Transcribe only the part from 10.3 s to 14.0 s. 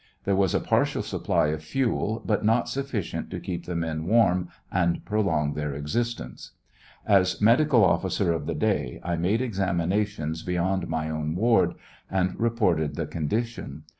beyond my own ward, and reported the condition.